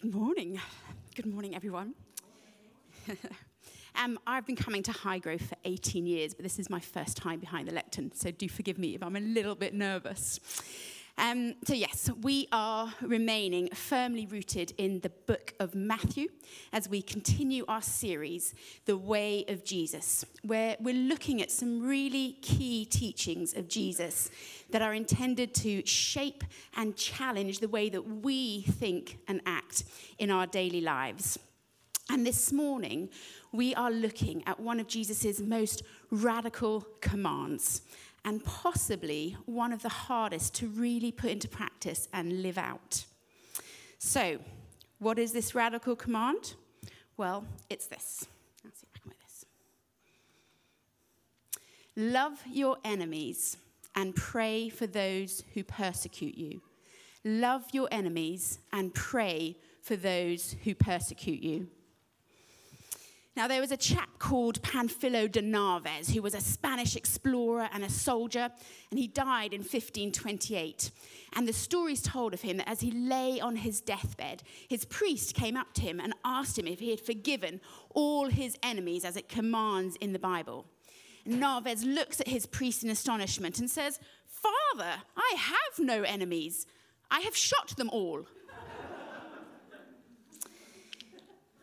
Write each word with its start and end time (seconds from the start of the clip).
Good 0.00 0.14
morning. 0.14 0.60
Good 1.16 1.26
morning, 1.26 1.56
everyone. 1.56 1.94
um, 3.96 4.16
I've 4.28 4.46
been 4.46 4.54
coming 4.54 4.80
to 4.84 4.92
Highgrove 4.92 5.40
for 5.40 5.56
18 5.64 6.06
years, 6.06 6.34
but 6.34 6.44
this 6.44 6.60
is 6.60 6.70
my 6.70 6.78
first 6.78 7.16
time 7.16 7.40
behind 7.40 7.66
the 7.66 7.74
lectern, 7.74 8.12
so 8.14 8.30
do 8.30 8.48
forgive 8.48 8.78
me 8.78 8.94
if 8.94 9.02
I'm 9.02 9.16
a 9.16 9.20
little 9.20 9.56
bit 9.56 9.74
nervous. 9.74 10.38
Um, 11.20 11.56
so, 11.66 11.74
yes, 11.74 12.08
we 12.22 12.46
are 12.52 12.94
remaining 13.00 13.70
firmly 13.74 14.26
rooted 14.26 14.72
in 14.78 15.00
the 15.00 15.08
book 15.08 15.52
of 15.58 15.74
Matthew 15.74 16.28
as 16.72 16.88
we 16.88 17.02
continue 17.02 17.64
our 17.66 17.82
series, 17.82 18.54
The 18.84 18.96
Way 18.96 19.44
of 19.48 19.64
Jesus, 19.64 20.24
where 20.44 20.76
we're 20.78 20.94
looking 20.94 21.42
at 21.42 21.50
some 21.50 21.82
really 21.82 22.38
key 22.40 22.84
teachings 22.84 23.52
of 23.54 23.66
Jesus 23.66 24.30
that 24.70 24.80
are 24.80 24.94
intended 24.94 25.54
to 25.54 25.84
shape 25.84 26.44
and 26.76 26.94
challenge 26.94 27.58
the 27.58 27.68
way 27.68 27.88
that 27.88 28.02
we 28.22 28.62
think 28.62 29.18
and 29.26 29.40
act 29.44 29.82
in 30.20 30.30
our 30.30 30.46
daily 30.46 30.80
lives. 30.80 31.36
And 32.10 32.24
this 32.24 32.52
morning, 32.52 33.10
we 33.52 33.74
are 33.74 33.90
looking 33.90 34.42
at 34.46 34.60
one 34.60 34.78
of 34.78 34.86
Jesus' 34.86 35.40
most 35.40 35.82
radical 36.10 36.86
commands 37.00 37.82
and 38.24 38.44
possibly 38.44 39.36
one 39.46 39.72
of 39.72 39.82
the 39.82 39.88
hardest 39.88 40.54
to 40.54 40.66
really 40.66 41.12
put 41.12 41.30
into 41.30 41.48
practice 41.48 42.08
and 42.12 42.42
live 42.42 42.58
out. 42.58 43.04
So, 43.98 44.38
what 44.98 45.18
is 45.18 45.32
this 45.32 45.54
radical 45.54 45.96
command? 45.96 46.54
Well, 47.16 47.44
it's 47.70 47.86
this. 47.86 48.26
Let's 48.64 48.80
see 48.80 48.86
if 48.92 49.00
I 49.00 49.00
can 49.00 49.12
this. 49.24 49.46
Love 51.96 52.42
your 52.52 52.78
enemies 52.84 53.56
and 53.94 54.14
pray 54.14 54.68
for 54.68 54.86
those 54.86 55.42
who 55.54 55.64
persecute 55.64 56.36
you. 56.36 56.62
Love 57.24 57.64
your 57.72 57.88
enemies 57.90 58.58
and 58.72 58.94
pray 58.94 59.56
for 59.82 59.96
those 59.96 60.54
who 60.64 60.74
persecute 60.74 61.42
you. 61.42 61.68
Now, 63.38 63.46
there 63.46 63.60
was 63.60 63.70
a 63.70 63.76
chap 63.76 64.18
called 64.18 64.60
Panfilo 64.62 65.30
de 65.30 65.40
Narvaez 65.40 66.10
who 66.10 66.22
was 66.22 66.34
a 66.34 66.40
Spanish 66.40 66.96
explorer 66.96 67.68
and 67.72 67.84
a 67.84 67.88
soldier, 67.88 68.50
and 68.90 68.98
he 68.98 69.06
died 69.06 69.52
in 69.52 69.60
1528. 69.60 70.90
And 71.34 71.46
the 71.46 71.52
stories 71.52 72.02
told 72.02 72.34
of 72.34 72.40
him 72.40 72.56
that 72.56 72.68
as 72.68 72.80
he 72.80 72.90
lay 72.90 73.38
on 73.38 73.54
his 73.54 73.80
deathbed, 73.80 74.42
his 74.68 74.84
priest 74.84 75.34
came 75.34 75.56
up 75.56 75.72
to 75.74 75.82
him 75.82 76.00
and 76.00 76.14
asked 76.24 76.58
him 76.58 76.66
if 76.66 76.80
he 76.80 76.90
had 76.90 77.00
forgiven 77.00 77.60
all 77.90 78.28
his 78.28 78.56
enemies 78.60 79.04
as 79.04 79.16
it 79.16 79.28
commands 79.28 79.94
in 80.00 80.12
the 80.12 80.18
Bible. 80.18 80.66
Narvaez 81.24 81.84
looks 81.84 82.20
at 82.20 82.26
his 82.26 82.44
priest 82.44 82.82
in 82.82 82.90
astonishment 82.90 83.60
and 83.60 83.70
says, 83.70 84.00
Father, 84.26 84.94
I 85.16 85.34
have 85.38 85.78
no 85.78 86.02
enemies. 86.02 86.66
I 87.08 87.20
have 87.20 87.36
shot 87.36 87.76
them 87.76 87.90
all. 87.90 88.26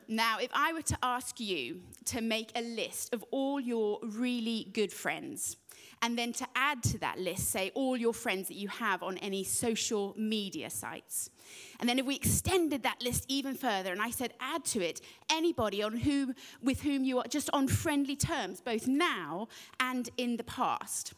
Now, 0.08 0.38
if 0.40 0.52
I 0.54 0.74
were 0.74 0.84
to 0.84 0.98
ask 1.02 1.40
you 1.40 1.82
to 2.06 2.22
make 2.22 2.52
a 2.56 2.62
list 2.62 3.14
of 3.14 3.24
all 3.32 3.60
your 3.60 4.00
really 4.04 4.70
good 4.74 4.94
friends, 4.94 5.58
and 6.02 6.18
then 6.18 6.34
to 6.34 6.48
add 6.56 6.84
to 6.84 7.00
that 7.00 7.20
list, 7.20 7.50
say, 7.50 7.72
all 7.74 7.98
your 7.98 8.14
friends 8.14 8.48
that 8.50 8.58
you 8.58 8.68
have 8.68 9.02
on 9.02 9.18
any 9.20 9.44
social 9.44 10.14
media 10.18 10.70
sites. 10.70 11.30
And 11.80 11.90
then 11.90 12.00
if 12.00 12.06
we 12.06 12.16
extended 12.16 12.84
that 12.84 13.02
list 13.02 13.26
even 13.28 13.56
further, 13.56 13.92
and 13.92 14.02
I 14.02 14.10
said, 14.10 14.34
add 14.40 14.66
to 14.66 14.82
it 14.82 15.02
anybody 15.30 15.84
on 15.84 15.98
whom, 15.98 16.36
with 16.62 16.82
whom 16.82 17.04
you 17.04 17.20
are 17.20 17.28
just 17.28 17.50
on 17.54 17.68
friendly 17.68 18.16
terms, 18.16 18.62
both 18.62 18.88
now 18.88 19.48
and 19.80 20.10
in 20.18 20.38
the 20.38 20.44
past. 20.44 21.14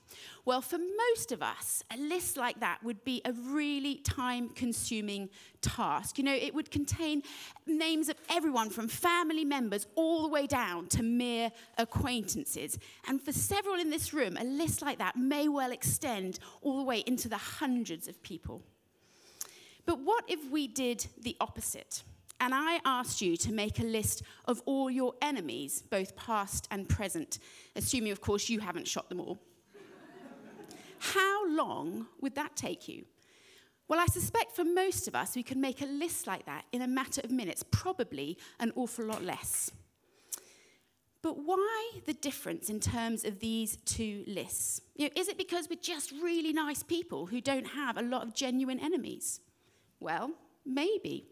Well, 0.45 0.61
for 0.61 0.77
most 0.77 1.31
of 1.31 1.43
us, 1.43 1.83
a 1.93 1.97
list 1.97 2.37
like 2.37 2.59
that 2.61 2.81
would 2.83 3.03
be 3.03 3.21
a 3.25 3.33
really 3.33 3.95
time 3.97 4.49
consuming 4.49 5.29
task. 5.61 6.17
You 6.17 6.23
know, 6.23 6.33
it 6.33 6.53
would 6.53 6.71
contain 6.71 7.23
names 7.65 8.07
of 8.07 8.15
everyone 8.29 8.69
from 8.69 8.87
family 8.87 9.43
members 9.43 9.87
all 9.95 10.21
the 10.21 10.29
way 10.29 10.47
down 10.47 10.87
to 10.87 11.03
mere 11.03 11.51
acquaintances. 11.77 12.79
And 13.07 13.21
for 13.21 13.33
several 13.33 13.75
in 13.75 13.89
this 13.89 14.13
room, 14.13 14.37
a 14.37 14.43
list 14.45 14.81
like 14.81 14.99
that 14.99 15.17
may 15.17 15.49
well 15.49 15.71
extend 15.71 16.39
all 16.61 16.77
the 16.77 16.83
way 16.83 17.03
into 17.05 17.27
the 17.27 17.37
hundreds 17.37 18.07
of 18.07 18.23
people. 18.23 18.61
But 19.87 20.01
what 20.01 20.25
if 20.27 20.51
we 20.51 20.67
did 20.67 21.07
the 21.19 21.37
opposite? 21.39 22.03
And 22.39 22.53
I 22.53 22.81
asked 22.85 23.21
you 23.21 23.37
to 23.37 23.53
make 23.53 23.79
a 23.79 23.83
list 23.83 24.21
of 24.45 24.61
all 24.65 24.91
your 24.91 25.13
enemies, 25.21 25.81
both 25.89 26.15
past 26.15 26.67
and 26.69 26.87
present, 26.87 27.39
assuming, 27.75 28.11
of 28.11 28.21
course, 28.21 28.49
you 28.49 28.59
haven't 28.59 28.87
shot 28.87 29.09
them 29.09 29.21
all. 29.21 29.39
How 30.99 31.47
long 31.47 32.07
would 32.21 32.35
that 32.35 32.55
take 32.55 32.87
you? 32.87 33.05
Well, 33.87 33.99
I 33.99 34.07
suspect 34.07 34.51
for 34.51 34.65
most 34.65 35.07
of 35.07 35.15
us, 35.15 35.37
we 35.37 35.43
could 35.43 35.57
make 35.57 35.81
a 35.81 35.85
list 35.85 36.27
like 36.27 36.45
that 36.47 36.65
in 36.73 36.81
a 36.81 36.87
matter 36.87 37.21
of 37.23 37.31
minutes, 37.31 37.63
probably 37.71 38.37
an 38.59 38.73
awful 38.75 39.05
lot 39.05 39.23
less. 39.23 39.71
But 41.21 41.45
why 41.45 41.91
the 42.05 42.13
difference 42.13 42.69
in 42.69 42.81
terms 42.81 43.23
of 43.23 43.39
these 43.39 43.77
two 43.85 44.25
lists? 44.27 44.81
You 44.95 45.05
know, 45.05 45.13
is 45.15 45.29
it 45.29 45.37
because 45.37 45.69
we're 45.69 45.79
just 45.81 46.11
really 46.11 46.51
nice 46.51 46.83
people 46.83 47.25
who 47.25 47.39
don't 47.39 47.67
have 47.67 47.97
a 47.97 48.01
lot 48.01 48.23
of 48.23 48.33
genuine 48.33 48.79
enemies? 48.79 49.39
Well, 49.99 50.31
maybe. 50.65 51.25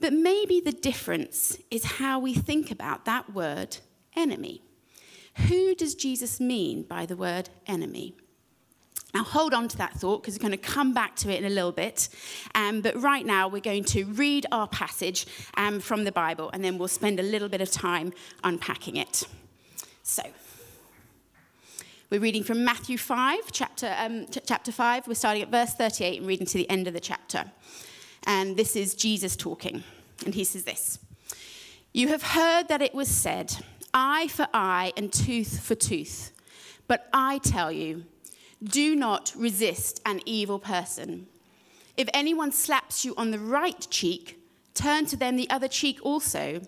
But 0.00 0.12
maybe 0.12 0.60
the 0.60 0.72
difference 0.72 1.58
is 1.70 1.84
how 1.84 2.18
we 2.18 2.34
think 2.34 2.70
about 2.70 3.04
that 3.04 3.32
word 3.32 3.78
enemy. 4.14 4.62
Who 5.48 5.74
does 5.74 5.94
Jesus 5.94 6.40
mean 6.40 6.82
by 6.82 7.06
the 7.06 7.16
word 7.16 7.50
enemy? 7.66 8.14
Now, 9.14 9.22
hold 9.22 9.54
on 9.54 9.68
to 9.68 9.76
that 9.78 9.94
thought 9.94 10.22
because 10.22 10.34
we're 10.34 10.48
going 10.48 10.50
to 10.50 10.56
come 10.58 10.92
back 10.92 11.14
to 11.16 11.30
it 11.32 11.38
in 11.38 11.44
a 11.44 11.54
little 11.54 11.72
bit. 11.72 12.08
Um, 12.54 12.80
but 12.80 13.00
right 13.00 13.24
now, 13.24 13.46
we're 13.46 13.60
going 13.60 13.84
to 13.84 14.04
read 14.06 14.44
our 14.50 14.66
passage 14.66 15.26
um, 15.56 15.78
from 15.78 16.02
the 16.02 16.10
Bible 16.10 16.50
and 16.52 16.64
then 16.64 16.78
we'll 16.78 16.88
spend 16.88 17.20
a 17.20 17.22
little 17.22 17.48
bit 17.48 17.60
of 17.60 17.70
time 17.70 18.12
unpacking 18.42 18.96
it. 18.96 19.26
So, 20.02 20.24
we're 22.10 22.20
reading 22.20 22.44
from 22.44 22.64
Matthew 22.64 22.98
5, 22.98 23.50
chapter, 23.50 23.94
um, 23.98 24.26
ch- 24.26 24.38
chapter 24.46 24.70
5. 24.70 25.08
We're 25.08 25.14
starting 25.14 25.42
at 25.42 25.50
verse 25.50 25.72
38 25.74 26.18
and 26.18 26.26
reading 26.26 26.46
to 26.46 26.58
the 26.58 26.68
end 26.68 26.86
of 26.86 26.92
the 26.92 27.00
chapter. 27.00 27.50
And 28.26 28.56
this 28.56 28.76
is 28.76 28.94
Jesus 28.94 29.36
talking. 29.36 29.82
And 30.24 30.34
he 30.34 30.44
says 30.44 30.64
this 30.64 30.98
You 31.92 32.08
have 32.08 32.22
heard 32.22 32.68
that 32.68 32.82
it 32.82 32.94
was 32.94 33.08
said, 33.08 33.56
eye 33.94 34.28
for 34.28 34.48
eye 34.52 34.92
and 34.96 35.12
tooth 35.12 35.60
for 35.60 35.74
tooth. 35.74 36.32
But 36.86 37.08
I 37.12 37.38
tell 37.38 37.72
you, 37.72 38.04
do 38.62 38.94
not 38.94 39.32
resist 39.36 40.02
an 40.04 40.20
evil 40.26 40.58
person. 40.58 41.26
If 41.96 42.08
anyone 42.12 42.52
slaps 42.52 43.04
you 43.04 43.14
on 43.16 43.30
the 43.30 43.38
right 43.38 43.86
cheek, 43.88 44.40
turn 44.74 45.06
to 45.06 45.16
them 45.16 45.36
the 45.36 45.48
other 45.48 45.68
cheek 45.68 45.98
also. 46.02 46.60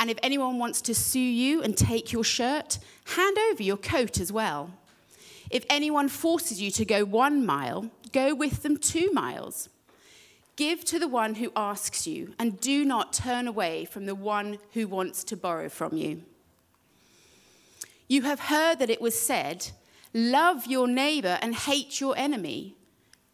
And 0.00 0.10
if 0.10 0.18
anyone 0.22 0.58
wants 0.58 0.80
to 0.82 0.94
sue 0.94 1.20
you 1.20 1.62
and 1.62 1.76
take 1.76 2.10
your 2.10 2.24
shirt, 2.24 2.78
hand 3.04 3.36
over 3.50 3.62
your 3.62 3.76
coat 3.76 4.18
as 4.18 4.32
well. 4.32 4.70
If 5.50 5.66
anyone 5.68 6.08
forces 6.08 6.60
you 6.60 6.70
to 6.70 6.86
go 6.86 7.04
one 7.04 7.44
mile, 7.44 7.90
go 8.10 8.34
with 8.34 8.62
them 8.62 8.78
two 8.78 9.10
miles. 9.12 9.68
Give 10.56 10.84
to 10.86 10.98
the 10.98 11.06
one 11.06 11.34
who 11.34 11.52
asks 11.54 12.06
you, 12.06 12.34
and 12.38 12.58
do 12.60 12.84
not 12.84 13.12
turn 13.12 13.46
away 13.46 13.84
from 13.84 14.06
the 14.06 14.14
one 14.14 14.58
who 14.72 14.88
wants 14.88 15.22
to 15.24 15.36
borrow 15.36 15.68
from 15.68 15.94
you. 15.96 16.22
You 18.08 18.22
have 18.22 18.40
heard 18.40 18.78
that 18.78 18.90
it 18.90 19.02
was 19.02 19.18
said, 19.18 19.70
Love 20.14 20.66
your 20.66 20.88
neighbor 20.88 21.38
and 21.42 21.54
hate 21.54 22.00
your 22.00 22.16
enemy. 22.16 22.74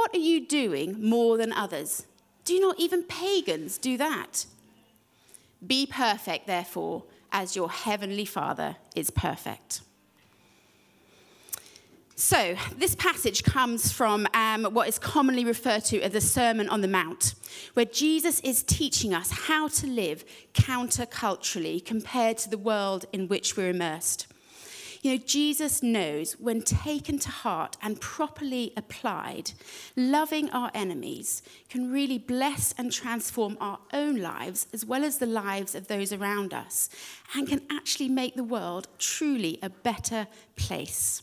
what 0.00 0.14
are 0.14 0.18
you 0.18 0.46
doing 0.46 0.96
more 0.98 1.36
than 1.36 1.52
others? 1.52 2.06
Do 2.46 2.58
not 2.58 2.80
even 2.80 3.02
pagans 3.02 3.76
do 3.76 3.98
that? 3.98 4.46
Be 5.66 5.84
perfect, 5.84 6.46
therefore, 6.46 7.04
as 7.30 7.54
your 7.54 7.70
heavenly 7.70 8.24
Father 8.24 8.76
is 8.96 9.10
perfect. 9.10 9.82
So, 12.16 12.56
this 12.74 12.94
passage 12.94 13.44
comes 13.44 13.92
from 13.92 14.26
um, 14.32 14.64
what 14.72 14.88
is 14.88 14.98
commonly 14.98 15.44
referred 15.44 15.84
to 15.86 16.00
as 16.00 16.12
the 16.12 16.22
Sermon 16.22 16.70
on 16.70 16.80
the 16.80 16.88
Mount, 16.88 17.34
where 17.74 17.84
Jesus 17.84 18.40
is 18.40 18.62
teaching 18.62 19.12
us 19.12 19.30
how 19.30 19.68
to 19.68 19.86
live 19.86 20.24
counterculturally 20.54 21.84
compared 21.84 22.38
to 22.38 22.48
the 22.48 22.56
world 22.56 23.04
in 23.12 23.28
which 23.28 23.54
we're 23.54 23.68
immersed. 23.68 24.29
You 25.02 25.12
know, 25.12 25.22
Jesus 25.24 25.82
knows 25.82 26.34
when 26.34 26.60
taken 26.60 27.18
to 27.20 27.30
heart 27.30 27.78
and 27.80 27.98
properly 28.00 28.72
applied, 28.76 29.52
loving 29.96 30.50
our 30.50 30.70
enemies 30.74 31.42
can 31.70 31.90
really 31.90 32.18
bless 32.18 32.74
and 32.76 32.92
transform 32.92 33.56
our 33.62 33.78
own 33.94 34.16
lives 34.16 34.66
as 34.74 34.84
well 34.84 35.02
as 35.02 35.16
the 35.16 35.26
lives 35.26 35.74
of 35.74 35.88
those 35.88 36.12
around 36.12 36.52
us 36.52 36.90
and 37.34 37.48
can 37.48 37.62
actually 37.70 38.10
make 38.10 38.36
the 38.36 38.44
world 38.44 38.88
truly 38.98 39.58
a 39.62 39.70
better 39.70 40.26
place. 40.56 41.22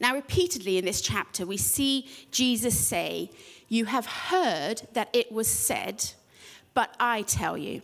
Now, 0.00 0.14
repeatedly 0.14 0.78
in 0.78 0.84
this 0.84 1.00
chapter, 1.00 1.46
we 1.46 1.56
see 1.56 2.08
Jesus 2.32 2.78
say, 2.78 3.30
You 3.68 3.84
have 3.84 4.06
heard 4.06 4.82
that 4.94 5.10
it 5.12 5.30
was 5.30 5.48
said, 5.48 6.12
but 6.74 6.94
I 6.98 7.22
tell 7.22 7.56
you. 7.56 7.82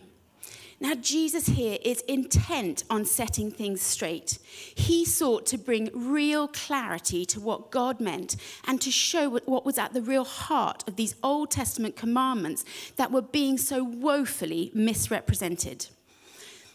Now, 0.81 0.93
Jesus 0.93 1.47
here 1.47 1.77
is 1.83 2.01
intent 2.01 2.83
on 2.89 3.05
setting 3.05 3.49
things 3.49 3.81
straight. 3.81 4.39
He 4.75 5.05
sought 5.05 5.45
to 5.47 5.57
bring 5.57 5.89
real 5.93 6.49
clarity 6.49 7.25
to 7.27 7.39
what 7.39 7.71
God 7.71 8.01
meant 8.01 8.35
and 8.65 8.81
to 8.81 8.91
show 8.91 9.29
what 9.29 9.65
was 9.65 9.77
at 9.77 9.93
the 9.93 10.01
real 10.01 10.25
heart 10.25 10.83
of 10.85 10.97
these 10.97 11.15
Old 11.23 11.49
Testament 11.49 11.95
commandments 11.95 12.65
that 12.97 13.11
were 13.11 13.21
being 13.21 13.57
so 13.57 13.85
woefully 13.85 14.69
misrepresented. 14.73 15.87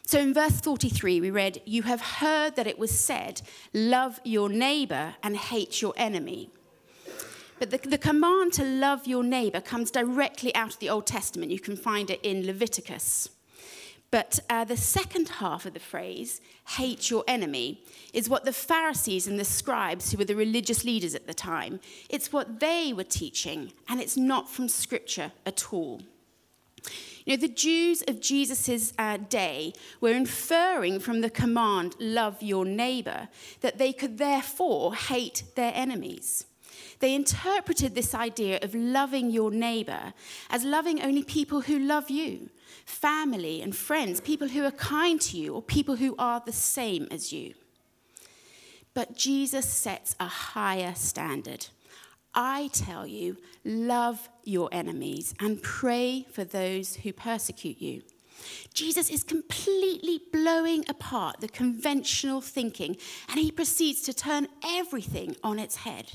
So 0.06 0.18
in 0.18 0.32
verse 0.32 0.60
43, 0.60 1.20
we 1.20 1.30
read, 1.30 1.60
You 1.66 1.82
have 1.82 2.00
heard 2.00 2.56
that 2.56 2.66
it 2.66 2.78
was 2.78 2.90
said, 2.90 3.42
Love 3.74 4.18
your 4.24 4.48
neighbor 4.48 5.14
and 5.22 5.36
hate 5.36 5.82
your 5.82 5.92
enemy. 5.98 6.50
But 7.58 7.70
the, 7.70 7.76
the, 7.76 7.98
command 7.98 8.54
to 8.54 8.64
love 8.64 9.06
your 9.06 9.22
neighbor 9.22 9.60
comes 9.60 9.90
directly 9.90 10.54
out 10.54 10.72
of 10.72 10.78
the 10.78 10.88
Old 10.88 11.06
Testament. 11.06 11.52
You 11.52 11.60
can 11.60 11.76
find 11.76 12.08
it 12.08 12.18
in 12.22 12.46
Leviticus. 12.46 13.28
But 14.10 14.40
uh, 14.50 14.64
the 14.64 14.76
second 14.76 15.28
half 15.28 15.66
of 15.66 15.74
the 15.74 15.80
phrase, 15.80 16.40
hate 16.70 17.10
your 17.10 17.22
enemy, 17.28 17.84
is 18.12 18.28
what 18.28 18.44
the 18.44 18.52
Pharisees 18.52 19.28
and 19.28 19.38
the 19.38 19.44
scribes, 19.44 20.10
who 20.10 20.18
were 20.18 20.24
the 20.24 20.34
religious 20.34 20.84
leaders 20.84 21.14
at 21.14 21.28
the 21.28 21.34
time, 21.34 21.78
it's 22.08 22.32
what 22.32 22.58
they 22.58 22.92
were 22.92 23.04
teaching, 23.04 23.72
and 23.88 24.00
it's 24.00 24.16
not 24.16 24.50
from 24.50 24.68
scripture 24.68 25.30
at 25.46 25.72
all. 25.72 26.00
You 27.24 27.36
know, 27.36 27.40
the 27.40 27.48
Jews 27.48 28.02
of 28.08 28.20
Jesus' 28.20 28.92
uh, 28.98 29.18
day 29.18 29.74
were 30.00 30.10
inferring 30.10 30.98
from 30.98 31.20
the 31.20 31.30
command, 31.30 31.94
love 32.00 32.42
your 32.42 32.64
neighbor, 32.64 33.28
that 33.60 33.78
they 33.78 33.92
could 33.92 34.18
therefore 34.18 34.94
hate 34.94 35.44
their 35.54 35.72
enemies. 35.74 36.46
They 36.98 37.14
interpreted 37.14 37.94
this 37.94 38.14
idea 38.14 38.58
of 38.62 38.74
loving 38.74 39.30
your 39.30 39.50
neighbor 39.50 40.12
as 40.48 40.64
loving 40.64 41.00
only 41.00 41.22
people 41.22 41.62
who 41.62 41.78
love 41.78 42.10
you, 42.10 42.50
family 42.84 43.62
and 43.62 43.74
friends, 43.74 44.20
people 44.20 44.48
who 44.48 44.64
are 44.64 44.70
kind 44.70 45.20
to 45.22 45.36
you, 45.36 45.54
or 45.54 45.62
people 45.62 45.96
who 45.96 46.14
are 46.18 46.42
the 46.44 46.52
same 46.52 47.08
as 47.10 47.32
you. 47.32 47.54
But 48.94 49.16
Jesus 49.16 49.66
sets 49.66 50.16
a 50.18 50.26
higher 50.26 50.94
standard. 50.94 51.68
I 52.34 52.70
tell 52.72 53.06
you, 53.06 53.36
love 53.64 54.28
your 54.44 54.68
enemies 54.72 55.34
and 55.40 55.62
pray 55.62 56.26
for 56.30 56.44
those 56.44 56.96
who 56.96 57.12
persecute 57.12 57.80
you. 57.80 58.02
Jesus 58.72 59.10
is 59.10 59.22
completely 59.22 60.20
blowing 60.32 60.84
apart 60.88 61.40
the 61.40 61.48
conventional 61.48 62.40
thinking, 62.40 62.96
and 63.28 63.38
he 63.38 63.50
proceeds 63.50 64.00
to 64.02 64.14
turn 64.14 64.48
everything 64.64 65.36
on 65.42 65.58
its 65.58 65.76
head. 65.76 66.12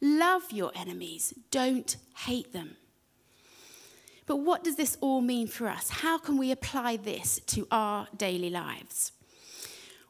Love 0.00 0.52
your 0.52 0.70
enemies, 0.74 1.32
don't 1.50 1.96
hate 2.18 2.52
them. 2.52 2.76
But 4.26 4.36
what 4.36 4.64
does 4.64 4.76
this 4.76 4.96
all 5.00 5.20
mean 5.20 5.46
for 5.46 5.68
us? 5.68 5.90
How 5.90 6.18
can 6.18 6.38
we 6.38 6.50
apply 6.50 6.96
this 6.96 7.40
to 7.46 7.66
our 7.70 8.08
daily 8.16 8.50
lives? 8.50 9.12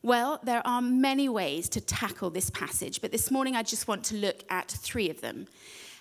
Well, 0.02 0.38
there 0.42 0.64
are 0.66 0.82
many 0.82 1.28
ways 1.28 1.68
to 1.70 1.80
tackle 1.80 2.30
this 2.30 2.50
passage, 2.50 3.00
but 3.00 3.10
this 3.10 3.30
morning 3.30 3.56
I 3.56 3.62
just 3.62 3.88
want 3.88 4.04
to 4.04 4.16
look 4.16 4.44
at 4.50 4.70
three 4.70 5.08
of 5.08 5.20
them. 5.20 5.46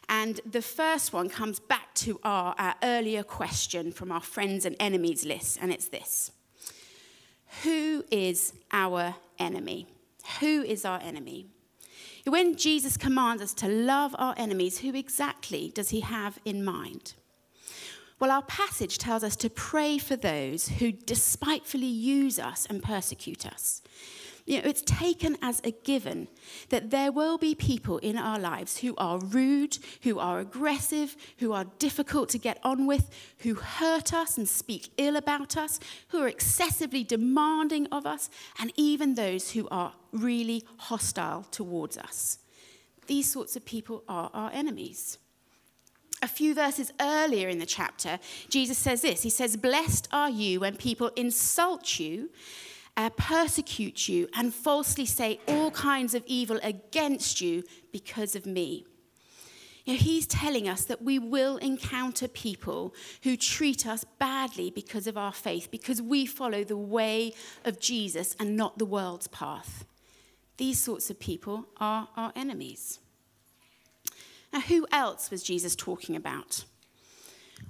And 0.10 0.42
the 0.45 0.62
first 0.62 1.13
one 1.13 1.30
comes 1.30 1.60
back 1.60 1.94
to 1.95 2.19
our, 2.24 2.54
our 2.57 2.75
earlier 2.83 3.24
question 3.24 3.92
from 3.92 4.12
our 4.12 4.19
friends 4.19 4.66
and 4.66 4.75
enemies 4.80 5.25
list, 5.25 5.57
and 5.62 5.71
it's 5.71 5.88
this 5.88 6.31
Who 7.63 8.04
is 8.12 8.54
our 8.71 9.16
enemy? 9.39 9.88
Who 10.39 10.63
is 10.63 10.86
our 10.86 11.00
enemy? 11.00 11.48
When 12.25 12.56
Jesus 12.56 12.98
commands 12.98 13.42
us 13.42 13.54
to 13.56 13.68
love 13.68 14.16
our 14.18 14.33
enemies, 14.38 14.80
who 14.80 14.94
exactly 14.94 15.71
does 15.74 15.89
he 15.89 16.01
have 16.01 16.39
in 16.45 16.63
mind? 16.63 17.13
Well, 18.23 18.31
our 18.31 18.43
passage 18.43 18.99
tells 18.99 19.21
us 19.21 19.35
to 19.35 19.49
pray 19.49 19.97
for 19.97 20.15
those 20.15 20.69
who 20.69 20.93
despitefully 20.93 21.87
use 21.87 22.39
us 22.39 22.65
and 22.65 22.81
persecute 22.81 23.45
us. 23.45 23.81
You 24.45 24.61
know, 24.61 24.69
it's 24.69 24.81
taken 24.81 25.35
as 25.41 25.59
a 25.65 25.71
given 25.71 26.29
that 26.69 26.89
there 26.89 27.11
will 27.11 27.37
be 27.37 27.53
people 27.53 27.97
in 27.97 28.17
our 28.17 28.39
lives 28.39 28.77
who 28.77 28.95
are 28.95 29.19
rude, 29.19 29.77
who 30.03 30.19
are 30.19 30.39
aggressive, 30.39 31.17
who 31.39 31.51
are 31.51 31.65
difficult 31.79 32.29
to 32.29 32.37
get 32.37 32.59
on 32.63 32.87
with, 32.87 33.09
who 33.39 33.55
hurt 33.55 34.13
us 34.13 34.37
and 34.37 34.47
speak 34.47 34.93
ill 34.95 35.17
about 35.17 35.57
us, 35.57 35.81
who 36.07 36.23
are 36.23 36.29
excessively 36.29 37.03
demanding 37.03 37.87
of 37.87 38.05
us, 38.05 38.29
and 38.57 38.71
even 38.77 39.15
those 39.15 39.51
who 39.51 39.67
are 39.67 39.95
really 40.13 40.63
hostile 40.77 41.43
towards 41.51 41.97
us. 41.97 42.39
These 43.07 43.29
sorts 43.29 43.57
of 43.57 43.65
people 43.65 44.05
are 44.07 44.31
our 44.33 44.49
enemies 44.53 45.17
a 46.23 46.27
few 46.27 46.55
verses 46.55 46.91
earlier 47.01 47.49
in 47.49 47.59
the 47.59 47.65
chapter, 47.65 48.17
Jesus 48.49 48.77
says 48.77 49.01
this 49.01 49.21
He 49.21 49.29
says, 49.29 49.57
Blessed 49.57 50.07
are 50.11 50.29
you 50.29 50.61
when 50.61 50.77
people 50.77 51.09
insult 51.15 51.99
you, 51.99 52.29
uh, 52.95 53.09
persecute 53.11 54.07
you, 54.07 54.27
and 54.33 54.53
falsely 54.53 55.05
say 55.05 55.39
all 55.47 55.69
kinds 55.69 56.15
of 56.15 56.23
evil 56.25 56.59
against 56.63 57.41
you 57.41 57.63
because 57.91 58.35
of 58.35 58.45
me. 58.45 58.85
You 59.85 59.93
know, 59.93 59.99
he's 59.99 60.25
telling 60.25 60.69
us 60.69 60.85
that 60.85 61.01
we 61.01 61.19
will 61.19 61.57
encounter 61.57 62.29
people 62.29 62.95
who 63.23 63.35
treat 63.35 63.85
us 63.85 64.05
badly 64.17 64.71
because 64.71 65.07
of 65.07 65.17
our 65.17 65.33
faith, 65.33 65.69
because 65.71 66.01
we 66.01 66.25
follow 66.25 66.63
the 66.63 66.77
way 66.77 67.33
of 67.65 67.81
Jesus 67.81 68.33
and 68.39 68.55
not 68.55 68.77
the 68.77 68.85
world's 68.85 69.27
path. 69.27 69.85
These 70.55 70.79
sorts 70.79 71.09
of 71.09 71.19
people 71.19 71.65
are 71.81 72.07
our 72.15 72.31
enemies. 72.33 72.99
Now, 74.53 74.61
who 74.61 74.85
else 74.91 75.31
was 75.31 75.41
Jesus 75.41 75.75
talking 75.75 76.15
about? 76.15 76.63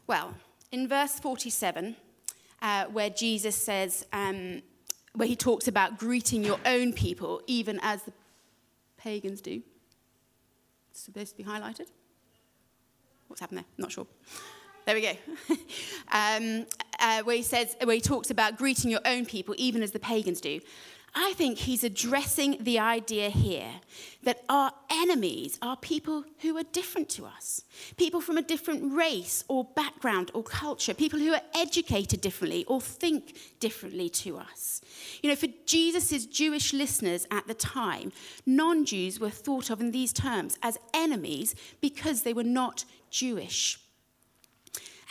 Well, 0.06 0.35
in 0.71 0.89
verse 0.89 1.18
47, 1.18 1.95
uh, 2.62 2.85
where 2.85 3.09
Jesus 3.09 3.56
says, 3.56 4.06
um, 4.12 4.62
where 5.13 5.27
he 5.27 5.38
talks 5.38 5.69
about 5.69 5.97
greeting 5.97 6.44
your 6.44 6.59
own 6.65 6.91
people, 6.91 7.41
even 7.47 7.80
as 7.81 8.03
the 8.03 8.12
pagans 8.97 9.39
do. 9.39 9.62
It's 10.91 11.00
supposed 11.00 11.31
to 11.31 11.38
be 11.38 11.44
highlighted. 11.44 11.88
What's 13.27 13.39
happened 13.39 13.59
there? 13.59 13.65
Not 13.77 13.91
sure. 13.91 14.06
There 14.86 14.95
we 14.95 15.01
go. 15.01 15.13
um, 16.12 16.65
uh, 17.00 17.24
where 17.24 17.38
he 17.38 17.44
says, 17.44 17.77
where 17.81 17.95
he 17.95 18.01
talks 18.01 18.29
about 18.29 18.58
greeting 18.58 18.91
your 18.91 19.00
own 19.05 19.25
people, 19.25 19.55
even 19.58 19.81
as 19.81 19.91
the 19.91 20.00
pagans 20.00 20.41
do. 20.41 20.60
I 21.15 21.34
think 21.34 21.60
he's 21.60 21.84
addressing 21.84 22.58
the 22.63 22.79
idea 22.79 23.29
here 23.29 23.70
that 24.24 24.43
our 24.50 24.72
enemies 24.89 25.60
are 25.62 25.77
people 25.77 26.24
who 26.39 26.58
are 26.58 26.63
different 26.63 27.08
to 27.10 27.25
us, 27.25 27.62
people 27.98 28.20
from 28.20 28.38
a 28.38 28.41
different 28.41 28.93
race 28.93 29.43
or 29.48 29.63
background 29.63 30.32
or 30.34 30.41
culture, 30.41 30.93
people 30.93 31.20
who 31.20 31.34
are 31.34 31.41
educated 31.55 32.20
differently 32.20 32.65
or 32.65 32.82
think 32.82 33.38
differently 33.60 34.10
to 34.10 34.38
us. 34.38 34.82
You 35.22 35.29
know, 35.29 35.36
for 35.36 35.48
Jesus' 35.67 36.25
Jewish 36.25 36.74
listeners 36.74 37.27
at 37.29 37.46
the 37.48 37.53
time, 37.53 38.12
non 38.48 38.84
Jews 38.84 39.20
were 39.20 39.29
thought 39.29 39.70
of 39.70 39.82
in 39.82 39.91
these 39.91 40.13
terms 40.13 40.58
as 40.63 40.79
enemies 40.96 41.53
because 41.79 42.24
they 42.24 42.34
were 42.34 42.43
not 42.43 42.86
Jewish. 43.12 43.79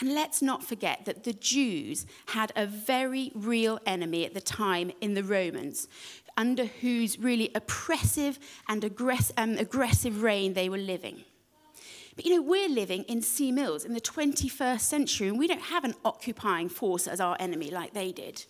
And 0.00 0.14
let's 0.14 0.42
not 0.42 0.64
forget 0.64 1.04
that 1.04 1.24
the 1.24 1.32
Jews 1.32 2.06
had 2.26 2.52
a 2.56 2.66
very 2.66 3.32
real 3.34 3.78
enemy 3.86 4.24
at 4.24 4.34
the 4.34 4.40
time 4.40 4.92
in 5.00 5.14
the 5.14 5.24
Romans, 5.24 5.88
under 6.36 6.64
whose 6.64 7.18
really 7.18 7.50
oppressive 7.54 8.38
and 8.68 8.82
aggress- 8.82 9.32
um, 9.36 9.58
aggressive 9.58 10.22
reign 10.22 10.54
they 10.54 10.68
were 10.68 10.78
living. 10.78 11.24
But 12.16 12.26
you 12.26 12.34
know, 12.34 12.42
we're 12.42 12.68
living 12.68 13.04
in 13.04 13.22
Sea 13.22 13.52
Mills 13.52 13.84
in 13.84 13.94
the 13.94 14.00
21st 14.00 14.80
century, 14.80 15.28
and 15.28 15.38
we 15.38 15.46
don't 15.46 15.62
have 15.62 15.84
an 15.84 15.94
occupying 16.04 16.68
force 16.68 17.06
as 17.06 17.20
our 17.20 17.36
enemy 17.40 17.70
like 17.70 17.94
they 17.94 18.12
did. 18.12 18.44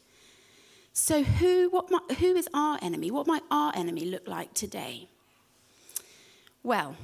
So, 0.92 1.22
who, 1.22 1.70
what 1.70 1.90
might, 1.90 2.18
who 2.18 2.36
is 2.36 2.48
our 2.52 2.78
enemy? 2.82 3.10
What 3.10 3.26
might 3.26 3.42
our 3.50 3.72
enemy 3.74 4.04
look 4.04 4.28
like 4.28 4.52
today? 4.52 5.08
Well, 6.62 6.96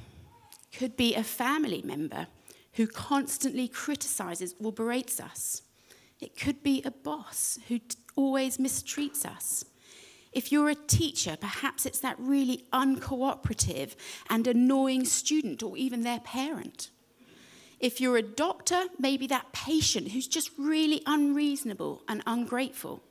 could 0.72 0.96
be 0.96 1.14
a 1.14 1.22
family 1.22 1.82
member 1.82 2.26
who 2.78 2.86
constantly 2.86 3.66
criticizes 3.66 4.54
or 4.62 4.70
berates 4.72 5.18
us. 5.18 5.62
It 6.20 6.36
could 6.36 6.62
be 6.62 6.80
a 6.84 6.92
boss 6.92 7.58
who 7.66 7.80
always 8.14 8.58
mistreats 8.58 9.26
us. 9.26 9.64
If 10.30 10.52
you're 10.52 10.68
a 10.68 10.76
teacher, 10.76 11.36
perhaps 11.40 11.86
it's 11.86 11.98
that 11.98 12.14
really 12.20 12.66
uncooperative 12.72 13.96
and 14.30 14.46
annoying 14.46 15.06
student 15.06 15.60
or 15.60 15.76
even 15.76 16.04
their 16.04 16.20
parent. 16.20 16.90
If 17.80 18.00
you're 18.00 18.16
a 18.16 18.22
doctor, 18.22 18.84
maybe 18.96 19.26
that 19.26 19.52
patient 19.52 20.12
who's 20.12 20.28
just 20.28 20.52
really 20.56 21.02
unreasonable 21.04 22.04
and 22.06 22.22
ungrateful. 22.28 23.02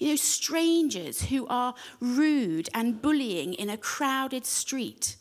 You 0.00 0.08
know, 0.08 0.16
strangers 0.16 1.26
who 1.26 1.46
are 1.46 1.76
rude 2.00 2.68
and 2.74 3.00
bullying 3.00 3.54
in 3.54 3.70
a 3.70 3.76
crowded 3.76 4.44
street. 4.44 5.14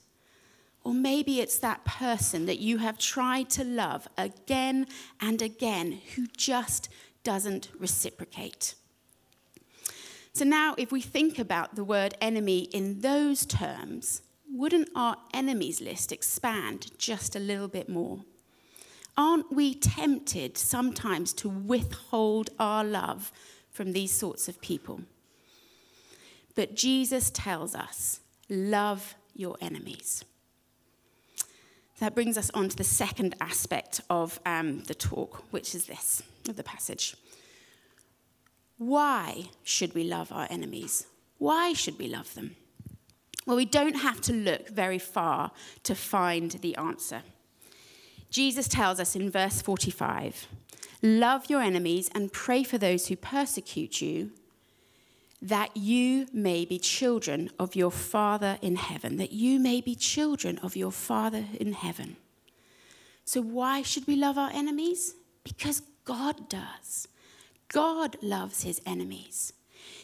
Or 0.86 0.94
maybe 0.94 1.42
it's 1.42 1.58
that 1.58 1.84
person 1.84 2.46
that 2.46 2.60
you 2.60 2.78
have 2.78 3.00
tried 3.00 3.50
to 3.52 3.64
love 3.64 4.08
again 4.20 4.86
and 5.20 5.42
again 5.42 6.00
who 6.16 6.28
just 6.38 6.90
doesn't 7.24 7.70
reciprocate. 7.80 8.76
So 10.32 10.46
now, 10.46 10.76
if 10.78 10.92
we 10.92 11.02
think 11.02 11.40
about 11.40 11.76
the 11.76 11.84
word 11.84 12.14
enemy 12.22 12.70
in 12.72 13.02
those 13.02 13.48
terms, 13.48 14.22
wouldn't 14.48 14.90
our 14.96 15.18
enemies 15.34 15.82
list 15.82 16.12
expand 16.12 16.92
just 17.00 17.36
a 17.36 17.40
little 17.40 17.68
bit 17.68 17.90
more? 17.90 18.20
Aren't 19.18 19.52
we 19.52 19.74
tempted 19.74 20.56
sometimes 20.56 21.34
to 21.34 21.50
withhold 21.50 22.52
our 22.60 22.84
love 22.84 23.32
from 23.72 23.94
these 23.94 24.12
sorts 24.12 24.48
of 24.48 24.62
people? 24.62 25.02
But 26.54 26.76
Jesus 26.76 27.32
tells 27.32 27.74
us, 27.74 28.20
love 28.50 29.16
your 29.34 29.58
enemies. 29.62 30.24
That 32.00 32.14
brings 32.14 32.38
us 32.38 32.52
on 32.54 32.70
to 32.70 32.76
the 32.76 32.84
second 32.84 33.36
aspect 33.40 34.02
of 34.10 34.40
um, 34.46 34.82
the 34.84 34.96
talk, 34.96 35.44
which 35.52 35.74
is 35.74 35.86
this 35.86 36.22
of 36.50 36.58
the 36.58 36.64
passage. 36.64 37.16
Why 38.78 39.46
should 39.64 39.96
we 39.96 40.04
love 40.04 40.32
our 40.32 40.48
enemies? 40.50 41.08
Why 41.38 41.74
should 41.74 41.98
we 41.98 42.08
love 42.08 42.34
them? 42.34 42.56
Well, 43.46 43.56
we 43.56 43.66
don't 43.66 43.96
have 43.96 44.20
to 44.22 44.34
look 44.34 44.70
very 44.70 45.00
far 45.00 45.52
to 45.84 45.96
find 45.96 46.52
the 46.52 46.76
answer. 46.76 47.22
Jesus 48.30 48.68
tells 48.68 49.00
us 49.00 49.16
in 49.16 49.30
verse 49.30 49.62
45 49.62 50.48
Love 51.02 51.50
your 51.50 51.62
enemies 51.62 52.10
and 52.16 52.34
pray 52.34 52.64
for 52.64 52.78
those 52.78 53.08
who 53.08 53.16
persecute 53.16 54.02
you, 54.02 54.32
that 55.42 55.76
you 55.76 56.28
may 56.34 56.66
be 56.66 56.80
children 56.80 57.50
of 57.60 57.76
your 57.76 57.92
Father 57.92 58.58
in 58.62 58.76
heaven. 58.78 59.18
That 59.18 59.32
you 59.32 59.60
may 59.60 59.82
be 59.82 59.96
children 59.96 60.58
of 60.60 60.76
your 60.76 60.92
Father 60.92 61.46
in 61.60 61.74
heaven. 61.74 62.18
So, 63.26 63.42
why 63.42 63.82
should 63.82 64.08
we 64.08 64.16
love 64.16 64.38
our 64.38 64.52
enemies? 64.52 65.16
Because 65.44 65.82
God 66.04 66.50
does. 66.50 67.08
God 67.68 68.18
loves 68.22 68.64
his 68.64 68.82
enemies. 68.86 69.54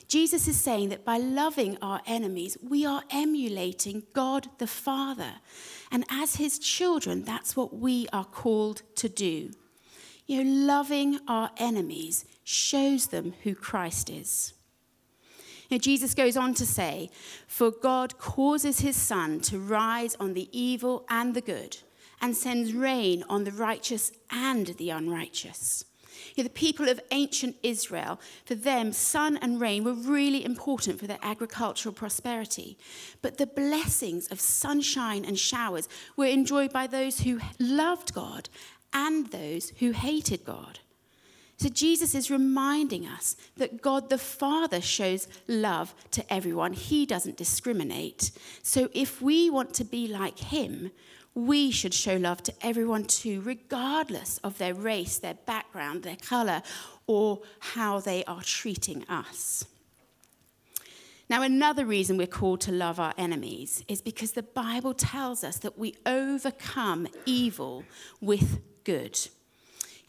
Jesus 0.08 0.48
is 0.48 0.60
saying 0.60 0.90
that 0.90 1.06
by 1.06 1.18
loving 1.18 1.78
our 1.82 2.02
enemies, 2.06 2.58
we 2.62 2.86
are 2.86 3.04
emulating 3.12 4.04
God 4.14 4.50
the 4.58 4.68
Father. 4.68 5.36
And 5.92 6.04
as 6.10 6.36
his 6.36 6.60
children, 6.60 7.24
that's 7.24 7.56
what 7.56 7.74
we 7.74 8.08
are 8.12 8.26
called 8.26 8.82
to 8.96 9.08
do. 9.08 9.52
You 10.28 10.44
know, 10.44 10.66
loving 10.66 11.20
our 11.28 11.52
enemies 11.58 12.26
shows 12.44 13.08
them 13.08 13.34
who 13.44 13.56
Christ 13.56 14.10
is. 14.10 14.54
Know, 15.72 15.78
Jesus 15.78 16.14
goes 16.14 16.36
on 16.36 16.54
to 16.56 16.66
say, 16.66 17.10
For 17.48 17.72
God 17.72 18.18
causes 18.18 18.82
his 18.82 18.98
sun 18.98 19.40
to 19.42 19.58
rise 19.58 20.16
on 20.20 20.34
the 20.34 20.50
evil 20.52 21.06
and 21.10 21.34
the 21.34 21.42
good, 21.42 21.78
and 22.22 22.36
sends 22.36 22.74
rain 22.74 23.24
on 23.30 23.46
the 23.46 23.52
righteous 23.52 24.12
and 24.30 24.68
the 24.68 24.90
unrighteous. 24.90 25.86
You 26.36 26.44
know, 26.44 26.50
the 26.50 26.54
people 26.54 26.90
of 26.90 27.00
ancient 27.12 27.56
Israel, 27.64 28.20
for 28.46 28.54
them, 28.54 28.92
sun 28.92 29.38
and 29.38 29.62
rain 29.62 29.86
were 29.86 29.94
really 29.94 30.44
important 30.44 31.00
for 31.00 31.08
their 31.08 31.20
agricultural 31.22 31.96
prosperity. 31.96 32.78
But 33.22 33.38
the 33.38 33.48
blessings 33.48 34.28
of 34.28 34.42
sunshine 34.42 35.24
and 35.24 35.40
showers 35.40 35.88
were 36.18 36.26
enjoyed 36.26 36.74
by 36.74 36.88
those 36.88 37.22
who 37.22 37.40
loved 37.60 38.14
God 38.14 38.50
and 38.94 39.32
those 39.32 39.70
who 39.80 39.92
hated 39.92 40.44
God. 40.44 40.80
So 41.62 41.70
Jesus 41.70 42.16
is 42.16 42.32
reminding 42.32 43.06
us 43.06 43.36
that 43.58 43.84
God 43.84 44.10
the 44.10 44.18
Father 44.18 44.82
shows 44.82 45.28
love 45.48 45.94
to 46.10 46.34
everyone. 46.34 46.74
He 46.74 47.06
doesn't 47.06 47.38
discriminate. 47.38 48.32
So 48.64 48.90
if 48.94 49.22
we 49.22 49.48
want 49.52 49.76
to 49.76 49.84
be 49.84 50.08
like 50.08 50.40
him, 50.40 50.90
we 51.36 51.70
should 51.70 51.94
show 51.94 52.16
love 52.16 52.42
to 52.44 52.54
everyone 52.64 53.04
too, 53.04 53.42
regardless 53.42 54.40
of 54.40 54.58
their 54.58 54.74
race, 54.74 55.20
their 55.20 55.36
background, 55.36 56.02
their 56.02 56.16
color, 56.16 56.64
or 57.06 57.42
how 57.60 58.00
they 58.00 58.26
are 58.26 58.42
treating 58.42 59.08
us. 59.08 59.64
Now, 61.30 61.44
another 61.44 61.86
reason 61.86 62.18
we're 62.18 62.26
called 62.26 62.62
to 62.62 62.72
love 62.72 63.00
our 63.00 63.14
enemies 63.20 63.86
is 63.88 64.02
because 64.02 64.32
the 64.32 64.42
Bible 64.42 64.96
tells 64.96 65.44
us 65.44 65.60
that 65.60 65.78
we 65.78 65.96
overcome 66.08 67.08
evil 67.28 67.84
with 68.20 68.62
good. 68.84 69.20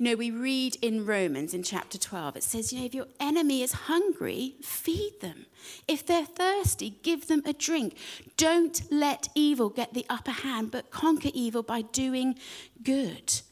You 0.02 0.08
know, 0.08 0.16
we 0.16 0.32
read 0.32 0.78
in 0.82 1.06
Romans 1.06 1.54
in 1.54 1.62
chapter 1.62 1.96
12, 1.96 2.38
it 2.38 2.42
says, 2.42 2.72
you 2.72 2.80
know, 2.80 2.86
if 2.86 2.92
your 2.92 3.06
enemy 3.20 3.62
is 3.62 3.70
hungry, 3.70 4.56
feed 4.60 5.20
them. 5.20 5.46
If 5.86 6.04
they're 6.04 6.26
thirsty, 6.26 6.98
give 7.04 7.28
them 7.28 7.40
a 7.46 7.52
drink. 7.52 7.96
Don't 8.36 8.82
let 8.90 9.28
evil 9.36 9.68
get 9.68 9.94
the 9.94 10.04
upper 10.10 10.32
hand, 10.32 10.72
but 10.72 10.90
conquer 10.90 11.30
evil 11.32 11.62
by 11.62 11.82
doing 11.82 12.34
good. 12.82 13.42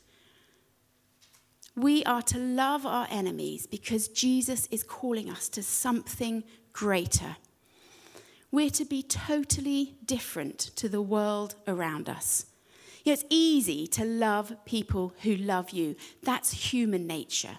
We 1.77 2.03
are 2.03 2.23
to 2.23 2.39
love 2.39 2.85
our 2.85 3.07
enemies 3.13 3.69
because 3.69 4.09
Jesus 4.09 4.67
is 4.73 4.83
calling 4.83 5.31
us 5.31 5.49
to 5.51 5.63
something 5.63 6.43
greater. 6.73 7.37
We're 8.51 8.71
to 8.71 8.85
be 8.85 9.05
totally 9.05 9.99
different 10.05 10.59
to 10.75 10.89
the 10.89 11.01
world 11.01 11.55
around 11.69 12.09
us. 12.09 12.47
It's 13.05 13.25
easy 13.31 13.87
to 13.89 14.05
love 14.05 14.55
people 14.65 15.15
who 15.23 15.37
love 15.37 15.71
you. 15.71 15.97
That's 16.23 16.71
human 16.73 17.07
nature. 17.07 17.59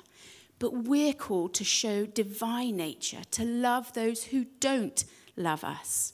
But 0.60 0.84
we're 0.86 1.14
called 1.14 1.54
to 1.56 1.64
show 1.64 2.06
divine 2.06 2.78
nature, 2.78 3.22
to 3.32 3.44
love 3.44 3.94
those 3.94 4.26
who 4.26 4.46
don't 4.60 5.04
love 5.36 5.64
us. 5.64 6.14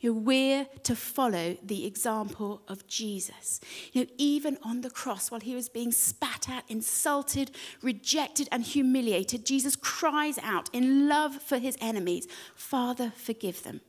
You 0.00 0.14
know, 0.14 0.20
we're 0.20 0.66
to 0.84 0.96
follow 0.96 1.56
the 1.62 1.86
example 1.86 2.62
of 2.68 2.86
Jesus. 2.86 3.60
You 3.92 4.04
know, 4.04 4.10
even 4.16 4.56
on 4.62 4.80
the 4.80 4.90
cross, 4.90 5.30
while 5.30 5.40
he 5.40 5.54
was 5.54 5.68
being 5.68 5.92
spat 5.92 6.48
at, 6.48 6.64
insulted, 6.68 7.50
rejected, 7.82 8.48
and 8.50 8.62
humiliated, 8.62 9.44
Jesus 9.44 9.76
cries 9.76 10.38
out 10.38 10.70
in 10.72 11.06
love 11.08 11.34
for 11.34 11.58
his 11.58 11.76
enemies, 11.80 12.26
Father, 12.54 13.12
forgive 13.14 13.62
them. 13.62 13.82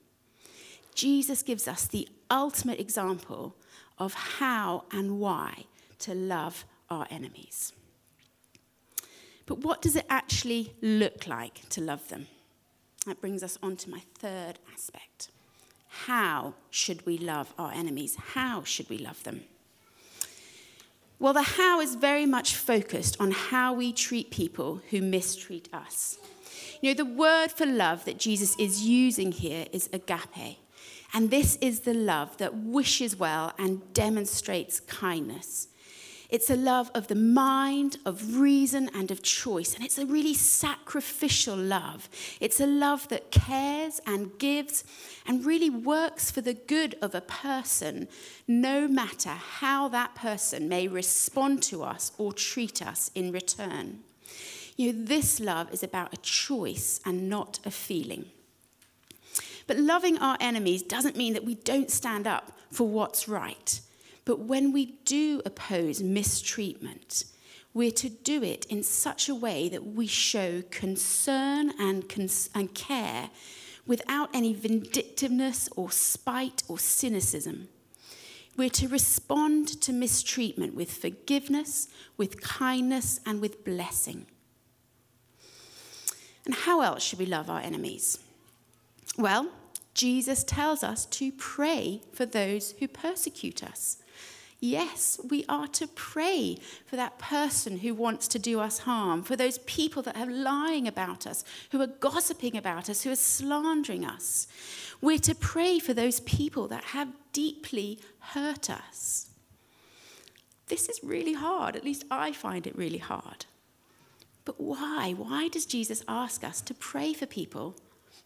Jesus 0.93 1.43
gives 1.43 1.67
us 1.67 1.87
the 1.87 2.09
ultimate 2.29 2.79
example 2.79 3.55
of 4.01 4.15
how 4.15 4.83
and 4.91 5.19
why 5.19 5.65
to 5.99 6.15
love 6.15 6.65
our 6.89 7.05
enemies. 7.11 7.71
But 9.45 9.59
what 9.59 9.79
does 9.79 9.95
it 9.95 10.07
actually 10.09 10.73
look 10.81 11.27
like 11.27 11.69
to 11.69 11.81
love 11.81 12.09
them? 12.09 12.25
That 13.05 13.21
brings 13.21 13.43
us 13.43 13.59
on 13.61 13.75
to 13.77 13.91
my 13.91 14.01
third 14.17 14.57
aspect. 14.73 15.29
How 16.05 16.55
should 16.71 17.05
we 17.05 17.19
love 17.19 17.53
our 17.59 17.71
enemies? 17.71 18.15
How 18.33 18.63
should 18.63 18.89
we 18.89 18.97
love 18.97 19.23
them? 19.23 19.41
Well, 21.19 21.33
the 21.33 21.43
how 21.43 21.79
is 21.79 21.93
very 21.93 22.25
much 22.25 22.55
focused 22.55 23.21
on 23.21 23.29
how 23.29 23.71
we 23.73 23.93
treat 23.93 24.31
people 24.31 24.81
who 24.89 25.01
mistreat 25.01 25.69
us. 25.71 26.17
You 26.81 26.89
know, 26.89 27.03
the 27.03 27.05
word 27.05 27.51
for 27.51 27.67
love 27.67 28.05
that 28.05 28.17
Jesus 28.17 28.55
is 28.57 28.81
using 28.81 29.31
here 29.31 29.67
is 29.71 29.87
agape. 29.93 30.57
And 31.13 31.29
this 31.29 31.57
is 31.61 31.81
the 31.81 31.93
love 31.93 32.37
that 32.37 32.55
wishes 32.55 33.17
well 33.17 33.53
and 33.57 33.93
demonstrates 33.93 34.79
kindness. 34.79 35.67
It's 36.29 36.49
a 36.49 36.55
love 36.55 36.89
of 36.95 37.09
the 37.09 37.15
mind, 37.15 37.97
of 38.05 38.39
reason, 38.39 38.89
and 38.95 39.11
of 39.11 39.21
choice. 39.21 39.75
And 39.75 39.83
it's 39.83 39.97
a 39.97 40.05
really 40.05 40.33
sacrificial 40.33 41.57
love. 41.57 42.07
It's 42.39 42.61
a 42.61 42.65
love 42.65 43.09
that 43.09 43.31
cares 43.31 43.99
and 44.07 44.39
gives 44.39 44.85
and 45.25 45.45
really 45.45 45.69
works 45.69 46.31
for 46.31 46.39
the 46.39 46.53
good 46.53 46.95
of 47.01 47.13
a 47.13 47.19
person, 47.19 48.07
no 48.47 48.87
matter 48.87 49.31
how 49.31 49.89
that 49.89 50.15
person 50.15 50.69
may 50.69 50.87
respond 50.87 51.63
to 51.63 51.83
us 51.83 52.13
or 52.17 52.31
treat 52.31 52.81
us 52.81 53.11
in 53.13 53.33
return. 53.33 53.99
You 54.77 54.93
know, 54.93 55.03
this 55.03 55.41
love 55.41 55.73
is 55.73 55.83
about 55.83 56.13
a 56.13 56.17
choice 56.17 57.01
and 57.05 57.29
not 57.29 57.59
a 57.65 57.71
feeling. 57.71 58.27
But 59.67 59.77
loving 59.77 60.17
our 60.17 60.37
enemies 60.39 60.81
doesn't 60.81 61.17
mean 61.17 61.33
that 61.33 61.45
we 61.45 61.55
don't 61.55 61.91
stand 61.91 62.27
up 62.27 62.51
for 62.71 62.87
what's 62.87 63.27
right. 63.27 63.79
But 64.25 64.39
when 64.39 64.71
we 64.71 64.97
do 65.05 65.41
oppose 65.45 66.01
mistreatment, 66.01 67.25
we're 67.73 67.91
to 67.91 68.09
do 68.09 68.43
it 68.43 68.65
in 68.65 68.83
such 68.83 69.29
a 69.29 69.35
way 69.35 69.69
that 69.69 69.85
we 69.85 70.07
show 70.07 70.61
concern 70.69 71.71
and, 71.79 72.07
cons- 72.09 72.49
and 72.53 72.73
care 72.73 73.29
without 73.87 74.29
any 74.33 74.53
vindictiveness 74.53 75.69
or 75.75 75.91
spite 75.91 76.63
or 76.67 76.77
cynicism. 76.77 77.69
We're 78.57 78.69
to 78.71 78.87
respond 78.87 79.81
to 79.81 79.93
mistreatment 79.93 80.75
with 80.75 80.91
forgiveness, 80.91 81.87
with 82.17 82.41
kindness, 82.41 83.19
and 83.25 83.39
with 83.39 83.63
blessing. 83.63 84.27
And 86.45 86.53
how 86.53 86.81
else 86.81 87.03
should 87.03 87.19
we 87.19 87.25
love 87.25 87.49
our 87.49 87.61
enemies? 87.61 88.19
Well, 89.17 89.49
Jesus 89.93 90.43
tells 90.43 90.83
us 90.83 91.05
to 91.07 91.31
pray 91.33 92.01
for 92.13 92.25
those 92.25 92.71
who 92.79 92.87
persecute 92.87 93.63
us. 93.63 93.97
Yes, 94.63 95.19
we 95.27 95.43
are 95.49 95.67
to 95.69 95.87
pray 95.87 96.57
for 96.85 96.95
that 96.95 97.17
person 97.17 97.79
who 97.79 97.95
wants 97.95 98.27
to 98.27 98.37
do 98.37 98.59
us 98.59 98.79
harm, 98.79 99.23
for 99.23 99.35
those 99.35 99.57
people 99.59 100.03
that 100.03 100.15
are 100.15 100.31
lying 100.31 100.87
about 100.87 101.25
us, 101.25 101.43
who 101.71 101.81
are 101.81 101.87
gossiping 101.87 102.55
about 102.55 102.87
us, 102.87 103.01
who 103.01 103.11
are 103.11 103.15
slandering 103.15 104.05
us. 104.05 104.47
We're 105.01 105.17
to 105.19 105.33
pray 105.33 105.79
for 105.79 105.95
those 105.95 106.19
people 106.19 106.67
that 106.67 106.83
have 106.83 107.09
deeply 107.33 107.99
hurt 108.19 108.69
us. 108.69 109.31
This 110.67 110.87
is 110.87 111.03
really 111.03 111.33
hard, 111.33 111.75
at 111.75 111.83
least 111.83 112.05
I 112.11 112.31
find 112.31 112.67
it 112.67 112.77
really 112.77 112.99
hard. 112.99 113.47
But 114.45 114.61
why? 114.61 115.15
Why 115.17 115.47
does 115.47 115.65
Jesus 115.65 116.03
ask 116.07 116.43
us 116.43 116.61
to 116.61 116.75
pray 116.75 117.13
for 117.13 117.25
people 117.25 117.75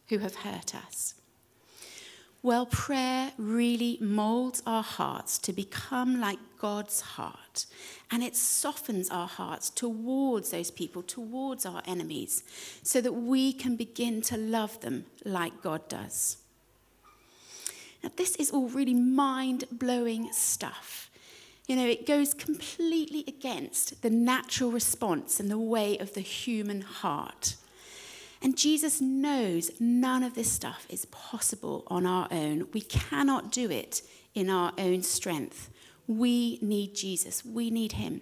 who 0.09 0.19
have 0.19 0.35
hurt 0.35 0.75
us? 0.75 1.15
Well, 2.45 2.67
prayer 2.67 3.31
really 3.39 3.97
molds 3.99 4.61
our 4.67 4.83
hearts 4.83 5.39
to 5.39 5.51
become 5.51 6.21
like 6.21 6.37
God's 6.59 7.01
heart. 7.01 7.65
And 8.11 8.21
it 8.21 8.35
softens 8.35 9.09
our 9.09 9.27
hearts 9.27 9.71
towards 9.71 10.51
those 10.51 10.69
people, 10.69 11.01
towards 11.01 11.65
our 11.65 11.81
enemies, 11.87 12.43
so 12.83 13.01
that 13.01 13.13
we 13.13 13.51
can 13.51 13.75
begin 13.75 14.21
to 14.21 14.37
love 14.37 14.79
them 14.81 15.05
like 15.23 15.63
God 15.63 15.89
does. 15.89 16.37
Now, 18.03 18.11
this 18.15 18.35
is 18.35 18.51
all 18.51 18.67
really 18.67 18.93
mind 18.93 19.63
blowing 19.71 20.31
stuff. 20.31 21.09
You 21.67 21.75
know, 21.75 21.87
it 21.87 22.05
goes 22.05 22.35
completely 22.35 23.23
against 23.27 24.03
the 24.03 24.11
natural 24.11 24.69
response 24.69 25.39
and 25.39 25.49
the 25.49 25.57
way 25.57 25.97
of 25.97 26.13
the 26.13 26.21
human 26.21 26.81
heart. 26.81 27.55
And 28.45 28.55
Jesus 28.55 29.01
knows 29.01 29.71
none 29.79 30.21
of 30.21 30.35
this 30.35 30.51
stuff 30.51 30.85
is 30.87 31.05
possible 31.05 31.83
on 31.87 32.05
our 32.05 32.27
own. 32.29 32.67
We 32.73 32.81
cannot 32.81 33.51
do 33.51 33.71
it 33.71 34.03
in 34.35 34.51
our 34.51 34.71
own 34.77 35.01
strength. 35.01 35.71
We 36.05 36.59
need 36.61 36.93
Jesus, 36.93 37.43
we 37.43 37.71
need 37.71 37.93
Him. 37.93 38.21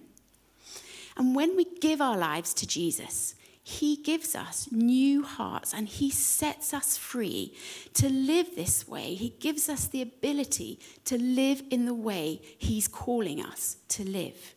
And 1.18 1.36
when 1.36 1.58
we 1.58 1.66
give 1.66 2.00
our 2.00 2.18
lives 2.18 2.54
to 2.54 2.66
Jesus, 2.66 3.36
He 3.64 3.98
gives 3.98 4.34
us 4.34 4.70
new 4.72 5.24
hearts 5.24 5.74
and 5.74 5.90
He 5.90 6.10
sets 6.10 6.74
us 6.74 6.96
free 6.96 7.54
to 7.94 8.08
live 8.08 8.56
this 8.56 8.88
way. 8.88 9.16
He 9.16 9.36
gives 9.42 9.68
us 9.68 9.88
the 9.88 10.02
ability 10.02 10.80
to 11.04 11.18
live 11.18 11.64
in 11.70 11.84
the 11.84 11.94
way 11.94 12.40
He's 12.58 12.88
calling 12.88 13.44
us 13.44 13.76
to 13.90 14.10
live. 14.10 14.56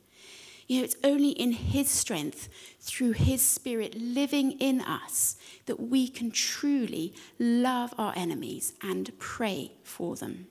You 0.67 0.79
know, 0.79 0.85
it's 0.85 0.97
only 1.05 1.31
in 1.31 1.53
His 1.53 1.89
strength, 1.89 2.49
through 2.81 3.13
His 3.13 3.43
Spirit 3.43 3.95
living 3.95 4.53
in 4.53 4.81
us, 4.81 5.37
that 5.67 5.81
we 5.81 6.09
can 6.09 6.31
truly 6.31 7.15
love 7.39 7.95
our 7.99 8.13
enemies 8.17 8.73
and 8.83 9.17
pray 9.19 9.73
for 9.85 10.17
them. 10.17 10.49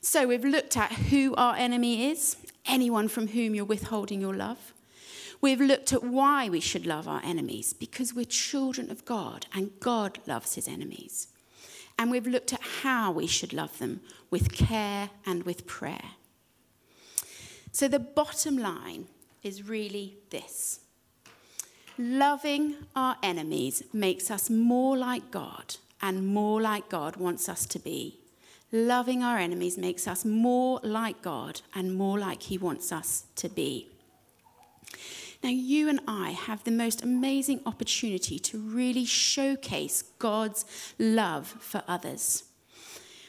So, 0.00 0.28
we've 0.28 0.44
looked 0.44 0.76
at 0.76 0.92
who 0.92 1.34
our 1.34 1.56
enemy 1.56 2.10
is, 2.10 2.36
anyone 2.64 3.08
from 3.08 3.28
whom 3.28 3.54
you're 3.54 3.64
withholding 3.64 4.20
your 4.20 4.34
love. 4.34 4.72
We've 5.40 5.60
looked 5.60 5.92
at 5.92 6.04
why 6.04 6.48
we 6.48 6.60
should 6.60 6.86
love 6.86 7.08
our 7.08 7.20
enemies, 7.24 7.72
because 7.72 8.14
we're 8.14 8.24
children 8.24 8.90
of 8.90 9.04
God 9.04 9.46
and 9.52 9.70
God 9.80 10.18
loves 10.26 10.54
his 10.54 10.68
enemies. 10.68 11.28
And 11.98 12.10
we've 12.10 12.26
looked 12.26 12.52
at 12.52 12.60
how 12.82 13.10
we 13.10 13.26
should 13.26 13.52
love 13.52 13.78
them 13.78 14.00
with 14.30 14.52
care 14.52 15.10
and 15.24 15.44
with 15.44 15.66
prayer. 15.66 16.15
So 17.76 17.88
the 17.88 17.98
bottom 17.98 18.56
line 18.56 19.04
is 19.42 19.68
really 19.68 20.16
this 20.30 20.80
loving 21.98 22.74
our 22.94 23.18
enemies 23.22 23.82
makes 23.92 24.30
us 24.30 24.48
more 24.48 24.96
like 24.96 25.30
God 25.30 25.76
and 26.00 26.26
more 26.26 26.58
like 26.58 26.88
God 26.88 27.16
wants 27.16 27.50
us 27.50 27.66
to 27.66 27.78
be. 27.78 28.18
Loving 28.72 29.22
our 29.22 29.36
enemies 29.36 29.76
makes 29.76 30.08
us 30.08 30.24
more 30.24 30.80
like 30.82 31.20
God 31.20 31.60
and 31.74 31.94
more 31.94 32.18
like 32.18 32.44
He 32.44 32.56
wants 32.56 32.92
us 32.92 33.24
to 33.36 33.50
be. 33.50 33.90
Now, 35.44 35.50
you 35.50 35.90
and 35.90 36.00
I 36.08 36.30
have 36.30 36.64
the 36.64 36.70
most 36.70 37.02
amazing 37.02 37.60
opportunity 37.66 38.38
to 38.38 38.58
really 38.58 39.04
showcase 39.04 40.00
God's 40.18 40.64
love 40.98 41.46
for 41.60 41.82
others. 41.86 42.44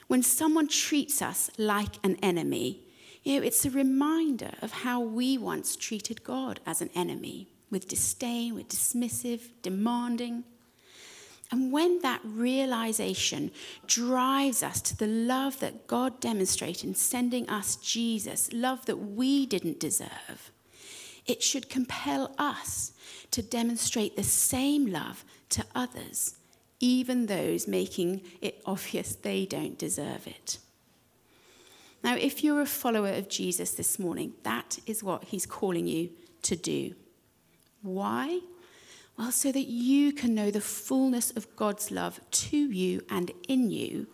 When 0.07 0.23
someone 0.23 0.69
treats 0.69 1.21
us 1.21 1.51
like 1.57 1.95
an 2.01 2.15
enemy, 2.23 2.86
you 3.27 3.41
know, 3.41 3.45
it's 3.45 3.65
a 3.65 3.69
reminder 3.69 4.51
of 4.61 4.71
how 4.71 5.01
we 5.01 5.37
once 5.37 5.75
treated 5.75 6.23
God 6.23 6.61
as 6.65 6.81
an 6.81 6.89
enemy, 6.95 7.49
with 7.69 7.89
disdain, 7.89 8.55
with 8.55 8.69
dismissive, 8.69 9.49
demanding. 9.61 10.45
And 11.51 11.73
when 11.73 11.99
that 12.03 12.21
realization 12.23 13.51
drives 13.85 14.63
us 14.63 14.79
to 14.79 14.95
the 14.95 15.07
love 15.07 15.59
that 15.59 15.87
God 15.87 16.21
demonstrated 16.21 16.85
in 16.85 16.95
sending 16.95 17.49
us 17.49 17.75
Jesus, 17.75 18.49
love 18.53 18.85
that 18.85 18.95
we 18.95 19.45
didn't 19.45 19.81
deserve, 19.81 20.51
it 21.25 21.43
should 21.43 21.69
compel 21.69 22.33
us 22.37 22.93
to 23.31 23.41
demonstrate 23.41 24.15
the 24.15 24.23
same 24.23 24.85
love 24.85 25.25
to 25.49 25.65
others, 25.75 26.37
even 26.79 27.25
those 27.25 27.67
making 27.67 28.21
it 28.39 28.61
obvious 28.65 29.15
they 29.15 29.45
don't 29.45 29.77
deserve 29.77 30.27
it. 30.27 30.59
Now, 32.07 32.15
if 32.15 32.41
you're 32.41 32.61
a 32.61 32.65
follower 32.65 33.09
of 33.09 33.27
Jesus 33.27 33.71
this 33.71 33.99
morning, 33.99 34.31
that 34.43 34.79
is 34.85 35.03
what 35.03 35.25
he's 35.25 35.45
calling 35.45 35.87
you 35.87 36.11
to 36.43 36.55
do. 36.55 36.95
Why? 37.81 38.39
Well, 39.17 39.33
so 39.33 39.51
that 39.51 39.67
you 39.67 40.13
can 40.13 40.33
know 40.33 40.49
the 40.49 40.61
fullness 40.61 41.31
of 41.31 41.53
God's 41.57 41.91
love 41.91 42.21
to 42.31 42.57
you 42.57 43.01
and 43.09 43.33
in 43.49 43.71
you, 43.71 44.07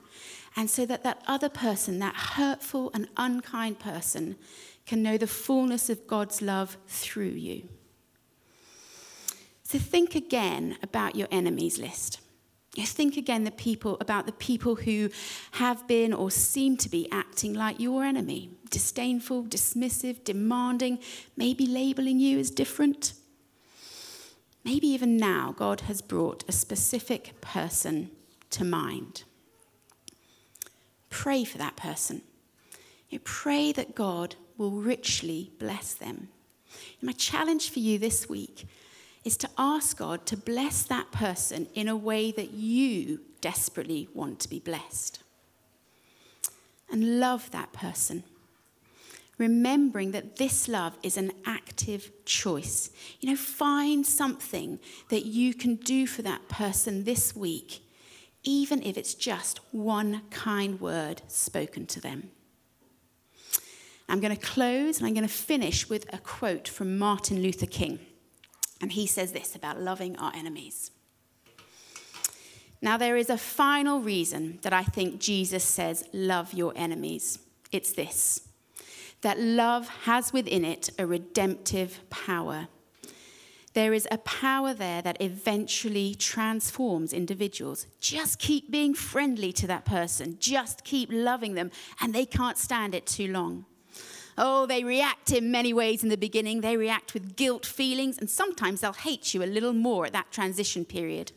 and 0.56 0.72
so 0.72 0.88
that 0.88 1.04
that 1.04 1.22
other 1.28 1.50
person, 1.50 2.00
that 2.00 2.16
hurtful 2.16 2.90
and 2.96 3.10
unkind 3.16 3.78
person, 3.78 4.38
can 4.88 5.04
know 5.04 5.20
the 5.20 5.28
fullness 5.28 5.88
of 5.88 6.08
God's 6.08 6.42
love 6.42 6.78
through 6.88 7.36
you. 7.36 7.70
So 9.62 9.78
think 9.78 10.16
again 10.16 10.80
about 10.82 11.16
your 11.16 11.28
enemies 11.30 11.78
list. 11.78 12.22
Think 12.76 13.18
again 13.18 13.44
the 13.44 13.52
people 13.52 13.98
about 14.02 14.26
the 14.26 14.32
people 14.32 14.74
who 14.74 15.12
have 15.52 15.88
been 15.88 16.12
or 16.12 16.32
seem 16.32 16.76
to 16.78 16.90
be 16.90 17.08
acting 17.34 17.56
like 17.56 17.80
your 17.80 18.04
enemy, 18.04 18.52
disdainful, 18.69 19.43
dismissive, 19.46 20.24
demanding, 20.24 21.00
maybe 21.36 21.65
labeling 21.65 22.19
you 22.19 22.38
as 22.38 22.52
different. 22.52 23.13
Maybe 24.63 24.86
even 24.89 25.17
now 25.17 25.52
God 25.58 25.82
has 25.82 26.00
brought 26.00 26.43
a 26.48 26.52
specific 26.52 27.41
person 27.41 28.12
to 28.52 28.63
mind. 28.63 29.24
Pray 31.10 31.43
for 31.43 31.58
that 31.58 31.76
person. 31.76 32.22
You 33.10 33.17
pray 33.17 33.72
that 33.72 33.96
God 33.96 34.36
will 34.56 34.69
richly 34.69 35.54
bless 35.58 35.96
them. 35.96 36.30
And 37.00 37.08
my 37.08 37.13
challenge 37.13 37.72
for 37.72 37.80
you 37.80 37.98
this 37.98 38.30
week 38.30 38.67
is 39.24 39.38
to 39.38 39.50
ask 39.58 39.98
God 39.98 40.28
to 40.28 40.38
bless 40.38 40.84
that 40.84 41.12
person 41.12 41.67
in 41.74 41.88
a 41.88 41.98
way 41.98 42.32
that 42.32 42.52
you 42.52 43.22
desperately 43.41 44.08
want 44.13 44.39
to 44.41 44.50
be 44.50 44.60
blessed. 44.60 45.23
And 46.94 47.20
love 47.20 47.50
that 47.52 47.74
person. 47.74 48.24
Remembering 49.40 50.12
that 50.12 50.36
this 50.36 50.68
love 50.68 50.96
is 51.02 51.18
an 51.18 51.32
active 51.44 52.12
choice. 52.24 52.92
You 53.20 53.32
know, 53.32 53.36
find 53.36 54.06
something 54.06 54.80
that 55.10 55.26
you 55.26 55.56
can 55.56 55.76
do 55.76 56.06
for 56.06 56.22
that 56.22 56.48
person 56.50 57.04
this 57.04 57.36
week, 57.36 57.82
even 58.44 58.84
if 58.84 58.96
it's 58.96 59.16
just 59.16 59.60
one 59.72 60.22
kind 60.30 60.80
word 60.80 61.24
spoken 61.28 61.88
to 61.88 62.00
them. 62.00 62.30
I'm 64.08 64.20
going 64.20 64.36
to 64.36 64.46
close 64.46 65.00
and 65.00 65.08
I'm 65.08 65.16
going 65.16 65.28
to 65.28 65.34
finish 65.34 65.90
with 65.90 66.06
a 66.14 66.20
quote 66.20 66.68
from 66.68 67.00
Martin 67.00 67.42
Luther 67.42 67.66
King. 67.66 68.00
And 68.82 68.92
he 68.92 69.08
says 69.08 69.32
this 69.32 69.56
about 69.56 69.82
loving 69.82 70.16
our 70.18 70.32
enemies. 70.36 70.92
Now, 72.84 72.98
there 72.98 73.15
is 73.15 73.30
a 73.30 73.38
final 73.38 74.02
reason 74.02 74.60
that 74.62 74.74
I 74.74 74.84
think 74.84 75.22
Jesus 75.22 75.63
says, 75.63 76.04
Love 76.12 76.54
your 76.54 76.74
enemies. 76.76 77.39
It's 77.72 77.93
this 77.93 78.41
that 79.22 79.39
love 79.39 79.88
has 80.04 80.34
within 80.34 80.65
it 80.65 80.89
a 81.00 81.08
redemptive 81.08 82.02
power. 82.10 82.67
There 83.74 83.93
is 83.93 84.06
a 84.12 84.17
power 84.17 84.74
there 84.74 85.02
that 85.02 85.22
eventually 85.22 86.13
transforms 86.13 87.13
individuals. 87.13 87.88
Just 88.02 88.38
keep 88.38 88.69
being 88.69 88.93
friendly 88.93 89.54
to 89.54 89.67
that 89.67 89.86
person, 89.86 90.36
just 90.41 90.84
keep 90.84 91.08
loving 91.10 91.54
them, 91.54 91.72
and 92.02 92.13
they 92.13 92.26
can't 92.26 92.58
stand 92.58 92.93
it 92.93 93.06
too 93.06 93.32
long. 93.32 93.65
Oh, 94.38 94.65
they 94.65 94.84
react 94.84 95.32
in 95.32 95.52
many 95.52 95.74
ways 95.74 96.04
in 96.04 96.10
the 96.10 96.17
beginning. 96.17 96.60
They 96.60 96.76
react 96.76 97.13
with 97.13 97.38
guilt 97.38 97.65
feelings, 97.65 98.17
and 98.17 98.30
sometimes 98.30 98.82
they'll 98.82 98.91
hate 98.91 99.34
you 99.34 99.41
a 99.41 99.46
little 99.46 99.74
more 99.74 100.06
at 100.06 100.12
that 100.12 100.34
transition 100.34 100.84
period. 100.84 101.32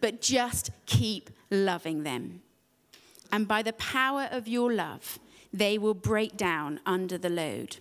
But 0.00 0.20
just 0.20 0.70
keep 0.86 1.30
loving 1.50 2.02
them. 2.02 2.42
And 3.32 3.46
by 3.46 3.62
the 3.62 3.72
power 3.74 4.28
of 4.30 4.48
your 4.48 4.72
love, 4.72 5.18
they 5.52 5.78
will 5.78 5.94
break 5.94 6.36
down 6.36 6.80
under 6.86 7.18
the 7.18 7.28
load. 7.28 7.78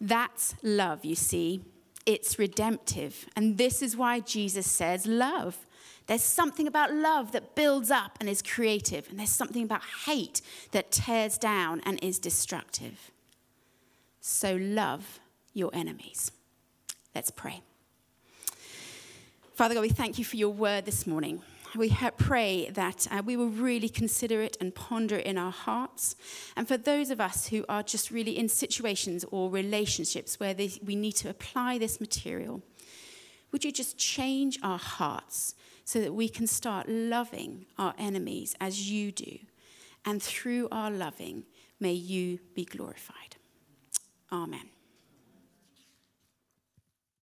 That's 0.00 0.54
love, 0.62 1.04
you 1.04 1.14
see. 1.14 1.62
It's 2.06 2.38
redemptive. 2.38 3.26
And 3.36 3.58
this 3.58 3.80
is 3.82 3.96
why 3.96 4.20
Jesus 4.20 4.70
says, 4.70 5.06
Love. 5.06 5.66
There's 6.06 6.22
something 6.22 6.66
about 6.66 6.92
love 6.92 7.32
that 7.32 7.54
builds 7.54 7.90
up 7.90 8.18
and 8.20 8.28
is 8.28 8.42
creative, 8.42 9.08
and 9.08 9.18
there's 9.18 9.30
something 9.30 9.62
about 9.64 9.82
hate 10.04 10.42
that 10.72 10.90
tears 10.90 11.38
down 11.38 11.80
and 11.86 11.98
is 12.02 12.18
destructive. 12.18 13.10
So 14.20 14.54
love 14.56 15.20
your 15.54 15.70
enemies. 15.72 16.30
Let's 17.14 17.30
pray. 17.30 17.62
Father 19.54 19.76
God, 19.76 19.82
we 19.82 19.88
thank 19.88 20.18
you 20.18 20.24
for 20.24 20.34
your 20.34 20.48
word 20.48 20.84
this 20.84 21.06
morning. 21.06 21.40
We 21.76 21.96
pray 22.18 22.70
that 22.70 23.06
uh, 23.08 23.22
we 23.24 23.36
will 23.36 23.50
really 23.50 23.88
consider 23.88 24.42
it 24.42 24.56
and 24.60 24.74
ponder 24.74 25.16
it 25.16 25.26
in 25.26 25.38
our 25.38 25.52
hearts. 25.52 26.16
And 26.56 26.66
for 26.66 26.76
those 26.76 27.10
of 27.10 27.20
us 27.20 27.46
who 27.46 27.64
are 27.68 27.84
just 27.84 28.10
really 28.10 28.36
in 28.36 28.48
situations 28.48 29.24
or 29.30 29.48
relationships 29.48 30.40
where 30.40 30.54
they, 30.54 30.72
we 30.84 30.96
need 30.96 31.12
to 31.12 31.30
apply 31.30 31.78
this 31.78 32.00
material, 32.00 32.62
would 33.52 33.64
you 33.64 33.70
just 33.70 33.96
change 33.96 34.58
our 34.60 34.78
hearts 34.78 35.54
so 35.84 36.00
that 36.00 36.14
we 36.14 36.28
can 36.28 36.48
start 36.48 36.88
loving 36.88 37.66
our 37.78 37.94
enemies 37.96 38.56
as 38.60 38.90
you 38.90 39.12
do? 39.12 39.38
And 40.04 40.20
through 40.20 40.66
our 40.72 40.90
loving, 40.90 41.44
may 41.78 41.92
you 41.92 42.40
be 42.56 42.64
glorified. 42.64 43.36
Amen. 44.32 44.73